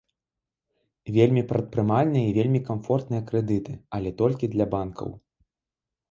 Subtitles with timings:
[1.17, 5.09] Вельмі прадпрымальныя і вельмі камфортныя крэдыты, але толькі для банкаў.